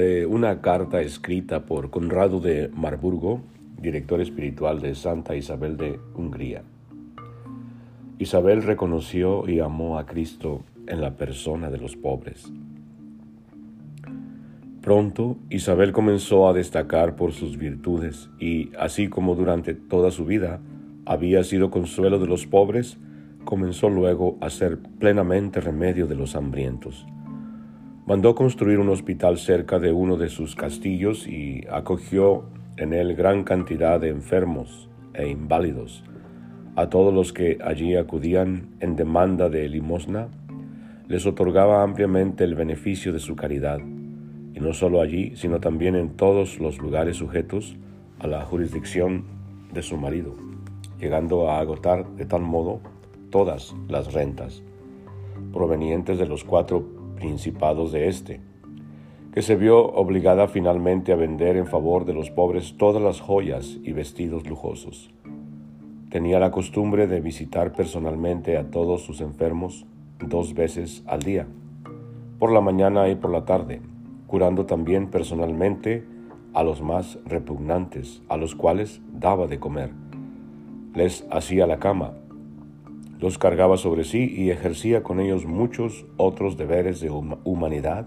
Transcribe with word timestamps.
de 0.00 0.24
una 0.24 0.62
carta 0.62 1.02
escrita 1.02 1.66
por 1.66 1.90
Conrado 1.90 2.40
de 2.40 2.70
Marburgo, 2.74 3.42
director 3.78 4.22
espiritual 4.22 4.80
de 4.80 4.94
Santa 4.94 5.36
Isabel 5.36 5.76
de 5.76 6.00
Hungría. 6.14 6.62
Isabel 8.18 8.62
reconoció 8.62 9.46
y 9.46 9.60
amó 9.60 9.98
a 9.98 10.06
Cristo 10.06 10.62
en 10.86 11.02
la 11.02 11.18
persona 11.18 11.68
de 11.68 11.76
los 11.76 11.96
pobres. 11.96 12.50
Pronto 14.80 15.36
Isabel 15.50 15.92
comenzó 15.92 16.48
a 16.48 16.54
destacar 16.54 17.14
por 17.14 17.32
sus 17.32 17.58
virtudes 17.58 18.30
y, 18.38 18.70
así 18.78 19.08
como 19.08 19.34
durante 19.34 19.74
toda 19.74 20.10
su 20.10 20.24
vida 20.24 20.60
había 21.04 21.44
sido 21.44 21.70
consuelo 21.70 22.18
de 22.18 22.26
los 22.26 22.46
pobres, 22.46 22.96
comenzó 23.44 23.90
luego 23.90 24.38
a 24.40 24.48
ser 24.48 24.78
plenamente 24.78 25.60
remedio 25.60 26.06
de 26.06 26.14
los 26.14 26.36
hambrientos. 26.36 27.06
Mandó 28.10 28.34
construir 28.34 28.80
un 28.80 28.88
hospital 28.88 29.38
cerca 29.38 29.78
de 29.78 29.92
uno 29.92 30.16
de 30.16 30.30
sus 30.30 30.56
castillos 30.56 31.28
y 31.28 31.64
acogió 31.70 32.42
en 32.76 32.92
él 32.92 33.14
gran 33.14 33.44
cantidad 33.44 34.00
de 34.00 34.08
enfermos 34.08 34.88
e 35.14 35.28
inválidos. 35.28 36.02
A 36.74 36.88
todos 36.88 37.14
los 37.14 37.32
que 37.32 37.58
allí 37.62 37.94
acudían 37.94 38.70
en 38.80 38.96
demanda 38.96 39.48
de 39.48 39.68
limosna, 39.68 40.26
les 41.06 41.24
otorgaba 41.24 41.84
ampliamente 41.84 42.42
el 42.42 42.56
beneficio 42.56 43.12
de 43.12 43.20
su 43.20 43.36
caridad, 43.36 43.78
y 43.78 44.58
no 44.58 44.72
solo 44.72 45.00
allí, 45.00 45.36
sino 45.36 45.60
también 45.60 45.94
en 45.94 46.16
todos 46.16 46.58
los 46.58 46.78
lugares 46.78 47.18
sujetos 47.18 47.76
a 48.18 48.26
la 48.26 48.44
jurisdicción 48.44 49.22
de 49.72 49.82
su 49.84 49.96
marido, 49.96 50.34
llegando 50.98 51.48
a 51.48 51.60
agotar 51.60 52.10
de 52.16 52.26
tal 52.26 52.42
modo 52.42 52.80
todas 53.30 53.72
las 53.88 54.12
rentas 54.12 54.64
provenientes 55.52 56.18
de 56.18 56.26
los 56.26 56.42
cuatro 56.42 56.99
principados 57.20 57.92
de 57.92 58.08
éste, 58.08 58.40
que 59.32 59.42
se 59.42 59.54
vio 59.54 59.86
obligada 59.92 60.48
finalmente 60.48 61.12
a 61.12 61.16
vender 61.16 61.56
en 61.56 61.66
favor 61.66 62.04
de 62.04 62.14
los 62.14 62.30
pobres 62.30 62.76
todas 62.76 63.00
las 63.00 63.20
joyas 63.20 63.78
y 63.84 63.92
vestidos 63.92 64.48
lujosos. 64.48 65.12
Tenía 66.10 66.40
la 66.40 66.50
costumbre 66.50 67.06
de 67.06 67.20
visitar 67.20 67.72
personalmente 67.72 68.56
a 68.56 68.68
todos 68.72 69.02
sus 69.02 69.20
enfermos 69.20 69.86
dos 70.18 70.54
veces 70.54 71.04
al 71.06 71.20
día, 71.20 71.46
por 72.40 72.50
la 72.50 72.60
mañana 72.60 73.08
y 73.08 73.14
por 73.14 73.30
la 73.30 73.44
tarde, 73.44 73.80
curando 74.26 74.66
también 74.66 75.08
personalmente 75.08 76.04
a 76.52 76.64
los 76.64 76.82
más 76.82 77.18
repugnantes, 77.24 78.22
a 78.28 78.36
los 78.36 78.56
cuales 78.56 79.00
daba 79.12 79.46
de 79.46 79.60
comer. 79.60 79.92
Les 80.94 81.24
hacía 81.30 81.68
la 81.68 81.78
cama, 81.78 82.14
los 83.20 83.38
cargaba 83.38 83.76
sobre 83.76 84.04
sí 84.04 84.32
y 84.34 84.50
ejercía 84.50 85.02
con 85.02 85.20
ellos 85.20 85.44
muchos 85.44 86.06
otros 86.16 86.56
deberes 86.56 87.00
de 87.00 87.10
humanidad, 87.10 88.06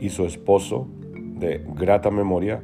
y 0.00 0.10
su 0.10 0.26
esposo, 0.26 0.88
de 1.12 1.64
grata 1.74 2.10
memoria, 2.10 2.62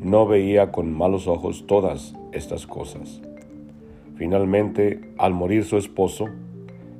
no 0.00 0.26
veía 0.26 0.70
con 0.70 0.92
malos 0.92 1.26
ojos 1.26 1.66
todas 1.66 2.14
estas 2.32 2.66
cosas. 2.66 3.20
Finalmente, 4.16 5.00
al 5.18 5.34
morir 5.34 5.64
su 5.64 5.76
esposo, 5.76 6.26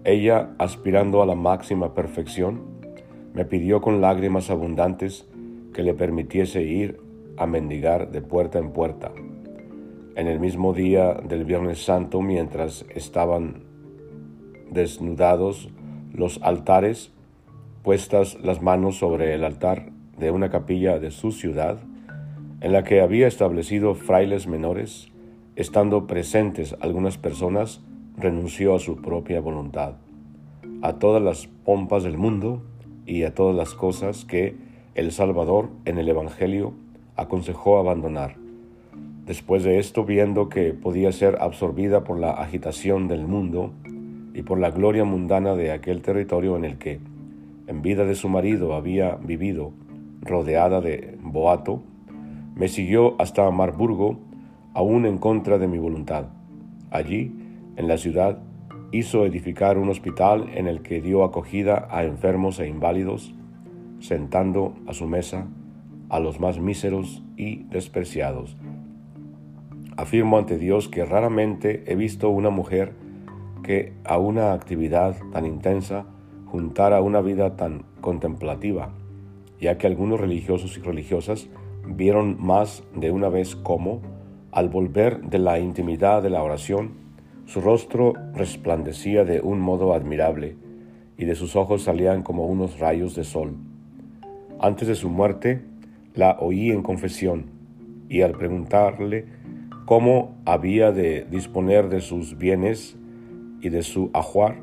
ella, 0.04 0.50
aspirando 0.58 1.22
a 1.22 1.26
la 1.26 1.34
máxima 1.34 1.94
perfección, 1.94 2.62
me 3.34 3.44
pidió 3.44 3.80
con 3.80 4.00
lágrimas 4.00 4.50
abundantes 4.50 5.28
que 5.72 5.82
le 5.82 5.94
permitiese 5.94 6.62
ir 6.62 7.00
a 7.36 7.46
mendigar 7.46 8.10
de 8.10 8.20
puerta 8.20 8.58
en 8.58 8.72
puerta. 8.72 9.12
En 10.16 10.26
el 10.26 10.40
mismo 10.40 10.72
día 10.72 11.14
del 11.14 11.44
Viernes 11.44 11.84
Santo, 11.84 12.20
mientras 12.20 12.84
estaban 12.94 13.67
desnudados 14.70 15.68
los 16.12 16.40
altares, 16.42 17.12
puestas 17.82 18.38
las 18.42 18.62
manos 18.62 18.96
sobre 18.96 19.34
el 19.34 19.44
altar 19.44 19.90
de 20.18 20.30
una 20.30 20.50
capilla 20.50 20.98
de 20.98 21.10
su 21.10 21.32
ciudad, 21.32 21.78
en 22.60 22.72
la 22.72 22.84
que 22.84 23.00
había 23.00 23.26
establecido 23.26 23.94
frailes 23.94 24.46
menores, 24.46 25.08
estando 25.56 26.06
presentes 26.06 26.76
algunas 26.80 27.18
personas, 27.18 27.80
renunció 28.16 28.74
a 28.74 28.80
su 28.80 28.96
propia 28.96 29.40
voluntad, 29.40 29.94
a 30.82 30.94
todas 30.94 31.22
las 31.22 31.46
pompas 31.46 32.02
del 32.02 32.18
mundo 32.18 32.62
y 33.06 33.22
a 33.22 33.34
todas 33.34 33.54
las 33.54 33.74
cosas 33.74 34.24
que 34.24 34.56
el 34.94 35.12
Salvador 35.12 35.70
en 35.84 35.98
el 35.98 36.08
Evangelio 36.08 36.74
aconsejó 37.16 37.78
abandonar. 37.78 38.36
Después 39.24 39.62
de 39.62 39.78
esto, 39.78 40.04
viendo 40.04 40.48
que 40.48 40.72
podía 40.72 41.12
ser 41.12 41.36
absorbida 41.40 42.02
por 42.02 42.18
la 42.18 42.32
agitación 42.32 43.08
del 43.08 43.26
mundo, 43.26 43.72
y 44.38 44.42
por 44.42 44.60
la 44.60 44.70
gloria 44.70 45.02
mundana 45.02 45.56
de 45.56 45.72
aquel 45.72 46.00
territorio 46.00 46.56
en 46.56 46.64
el 46.64 46.78
que, 46.78 47.00
en 47.66 47.82
vida 47.82 48.04
de 48.04 48.14
su 48.14 48.28
marido, 48.28 48.74
había 48.74 49.16
vivido, 49.16 49.72
rodeada 50.22 50.80
de 50.80 51.18
boato, 51.20 51.82
me 52.54 52.68
siguió 52.68 53.20
hasta 53.20 53.50
Marburgo, 53.50 54.20
aún 54.74 55.06
en 55.06 55.18
contra 55.18 55.58
de 55.58 55.66
mi 55.66 55.78
voluntad. 55.78 56.26
Allí, 56.92 57.32
en 57.74 57.88
la 57.88 57.98
ciudad, 57.98 58.38
hizo 58.92 59.26
edificar 59.26 59.76
un 59.76 59.88
hospital 59.88 60.50
en 60.54 60.68
el 60.68 60.82
que 60.82 61.00
dio 61.00 61.24
acogida 61.24 61.88
a 61.90 62.04
enfermos 62.04 62.60
e 62.60 62.68
inválidos, 62.68 63.34
sentando 63.98 64.76
a 64.86 64.94
su 64.94 65.08
mesa 65.08 65.48
a 66.10 66.20
los 66.20 66.38
más 66.38 66.60
míseros 66.60 67.24
y 67.36 67.64
despreciados. 67.64 68.56
Afirmo 69.96 70.38
ante 70.38 70.58
Dios 70.58 70.88
que 70.88 71.04
raramente 71.04 71.82
he 71.88 71.96
visto 71.96 72.28
una 72.28 72.50
mujer 72.50 73.07
que 73.68 73.92
a 74.02 74.16
una 74.16 74.54
actividad 74.54 75.14
tan 75.30 75.44
intensa 75.44 76.06
juntara 76.46 77.02
una 77.02 77.20
vida 77.20 77.54
tan 77.54 77.84
contemplativa, 78.00 78.94
ya 79.60 79.76
que 79.76 79.86
algunos 79.86 80.18
religiosos 80.18 80.78
y 80.78 80.80
religiosas 80.80 81.50
vieron 81.84 82.38
más 82.40 82.82
de 82.94 83.10
una 83.10 83.28
vez 83.28 83.56
cómo, 83.56 84.00
al 84.52 84.70
volver 84.70 85.20
de 85.20 85.38
la 85.38 85.58
intimidad 85.58 86.22
de 86.22 86.30
la 86.30 86.42
oración, 86.42 86.92
su 87.44 87.60
rostro 87.60 88.14
resplandecía 88.32 89.26
de 89.26 89.42
un 89.42 89.60
modo 89.60 89.92
admirable 89.92 90.56
y 91.18 91.26
de 91.26 91.34
sus 91.34 91.54
ojos 91.54 91.82
salían 91.82 92.22
como 92.22 92.46
unos 92.46 92.78
rayos 92.78 93.14
de 93.14 93.24
sol. 93.24 93.54
Antes 94.60 94.88
de 94.88 94.94
su 94.94 95.10
muerte, 95.10 95.60
la 96.14 96.38
oí 96.40 96.70
en 96.70 96.82
confesión 96.82 97.50
y 98.08 98.22
al 98.22 98.32
preguntarle 98.32 99.26
cómo 99.84 100.38
había 100.46 100.90
de 100.90 101.26
disponer 101.30 101.90
de 101.90 102.00
sus 102.00 102.38
bienes, 102.38 102.96
y 103.60 103.68
de 103.68 103.82
su 103.82 104.10
ajuar, 104.12 104.62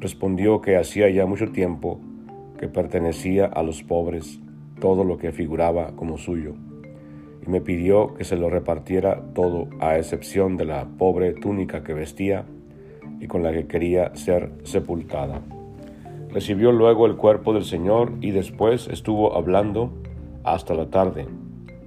respondió 0.00 0.60
que 0.60 0.76
hacía 0.76 1.08
ya 1.10 1.26
mucho 1.26 1.50
tiempo 1.52 2.00
que 2.58 2.68
pertenecía 2.68 3.46
a 3.46 3.62
los 3.62 3.82
pobres 3.82 4.40
todo 4.80 5.04
lo 5.04 5.18
que 5.18 5.32
figuraba 5.32 5.92
como 5.96 6.18
suyo, 6.18 6.54
y 7.46 7.50
me 7.50 7.60
pidió 7.60 8.14
que 8.14 8.24
se 8.24 8.36
lo 8.36 8.50
repartiera 8.50 9.22
todo 9.34 9.68
a 9.80 9.96
excepción 9.96 10.56
de 10.56 10.64
la 10.64 10.86
pobre 10.98 11.32
túnica 11.32 11.82
que 11.82 11.94
vestía 11.94 12.44
y 13.20 13.26
con 13.26 13.42
la 13.42 13.52
que 13.52 13.66
quería 13.66 14.14
ser 14.14 14.52
sepultada. 14.64 15.42
Recibió 16.30 16.72
luego 16.72 17.06
el 17.06 17.16
cuerpo 17.16 17.52
del 17.52 17.64
Señor 17.64 18.12
y 18.20 18.32
después 18.32 18.88
estuvo 18.88 19.36
hablando 19.36 19.92
hasta 20.42 20.74
la 20.74 20.90
tarde 20.90 21.26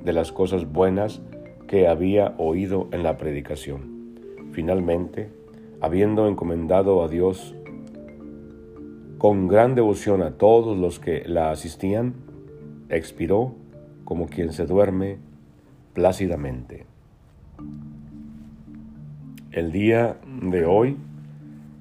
de 0.03 0.13
las 0.13 0.31
cosas 0.31 0.71
buenas 0.71 1.21
que 1.67 1.87
había 1.87 2.33
oído 2.37 2.87
en 2.91 3.03
la 3.03 3.17
predicación. 3.17 4.15
Finalmente, 4.53 5.29
habiendo 5.81 6.27
encomendado 6.27 7.03
a 7.03 7.07
Dios 7.07 7.55
con 9.17 9.47
gran 9.47 9.75
devoción 9.75 10.21
a 10.21 10.31
todos 10.31 10.77
los 10.77 10.99
que 10.99 11.23
la 11.27 11.51
asistían, 11.51 12.13
expiró 12.89 13.55
como 14.05 14.27
quien 14.27 14.53
se 14.53 14.65
duerme 14.65 15.17
plácidamente. 15.93 16.85
El 19.51 19.71
día 19.71 20.17
de 20.41 20.65
hoy 20.65 20.97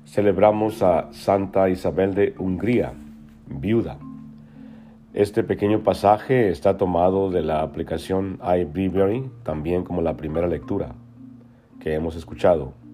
celebramos 0.06 0.82
a 0.82 1.12
Santa 1.12 1.68
Isabel 1.68 2.14
de 2.14 2.34
Hungría, 2.38 2.94
viuda. 3.46 3.98
Este 5.12 5.42
pequeño 5.42 5.80
pasaje 5.82 6.48
está 6.48 6.78
tomado 6.78 7.30
de 7.30 7.42
la 7.42 7.62
aplicación 7.62 8.38
iBreviary, 8.42 9.30
también 9.42 9.84
como 9.84 10.00
la 10.00 10.16
primera 10.16 10.46
lectura 10.46 10.94
que 11.80 11.94
hemos 11.94 12.16
escuchado. 12.16 12.85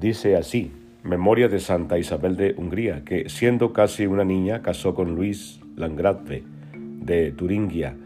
Dice 0.00 0.36
así, 0.36 0.72
Memoria 1.04 1.48
de 1.48 1.58
Santa 1.58 1.98
Isabel 1.98 2.36
de 2.36 2.54
Hungría, 2.58 3.02
que 3.02 3.30
siendo 3.30 3.72
casi 3.72 4.06
una 4.06 4.24
niña 4.24 4.60
casó 4.60 4.94
con 4.94 5.14
Luis 5.14 5.60
Langratve 5.74 6.44
de 6.74 7.32
Turingia, 7.32 7.96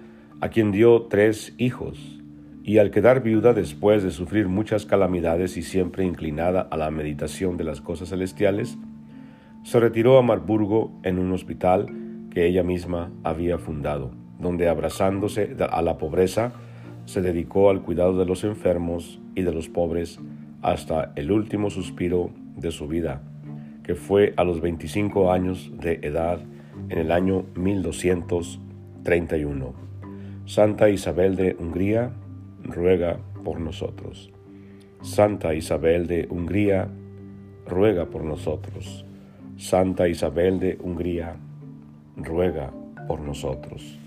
a 0.40 0.50
quien 0.50 0.70
dio 0.70 1.02
tres 1.10 1.52
hijos, 1.58 2.20
y 2.62 2.78
al 2.78 2.92
quedar 2.92 3.24
viuda 3.24 3.54
después 3.54 4.04
de 4.04 4.12
sufrir 4.12 4.46
muchas 4.46 4.86
calamidades 4.86 5.56
y 5.56 5.62
siempre 5.62 6.04
inclinada 6.04 6.60
a 6.60 6.76
la 6.76 6.92
meditación 6.92 7.56
de 7.56 7.64
las 7.64 7.80
cosas 7.80 8.10
celestiales, 8.10 8.78
se 9.64 9.80
retiró 9.80 10.16
a 10.16 10.22
Marburgo 10.22 10.92
en 11.02 11.18
un 11.18 11.32
hospital 11.32 11.88
que 12.30 12.46
ella 12.46 12.62
misma 12.62 13.10
había 13.24 13.58
fundado, 13.58 14.12
donde 14.38 14.68
abrazándose 14.68 15.56
a 15.58 15.82
la 15.82 15.98
pobreza, 15.98 16.52
se 17.06 17.20
dedicó 17.20 17.68
al 17.68 17.82
cuidado 17.82 18.16
de 18.16 18.26
los 18.26 18.44
enfermos 18.44 19.18
y 19.34 19.42
de 19.42 19.52
los 19.52 19.68
pobres, 19.68 20.20
hasta 20.62 21.12
el 21.16 21.32
último 21.32 21.70
suspiro 21.70 22.30
de 22.56 22.70
su 22.70 22.86
vida, 22.88 23.22
que 23.82 23.94
fue 23.94 24.34
a 24.36 24.44
los 24.44 24.60
25 24.60 25.32
años 25.32 25.72
de 25.80 26.00
edad 26.02 26.40
en 26.88 26.98
el 26.98 27.10
año 27.12 27.46
1231. 27.54 29.72
Santa 30.46 30.90
Isabel 30.90 31.36
de 31.36 31.56
Hungría, 31.58 32.12
ruega 32.64 33.18
por 33.44 33.60
nosotros. 33.60 34.32
Santa 35.02 35.54
Isabel 35.54 36.06
de 36.06 36.26
Hungría, 36.28 36.88
ruega 37.66 38.06
por 38.06 38.24
nosotros. 38.24 39.04
Santa 39.56 40.08
Isabel 40.08 40.58
de 40.58 40.76
Hungría, 40.82 41.36
ruega 42.16 42.72
por 43.06 43.20
nosotros. 43.20 43.99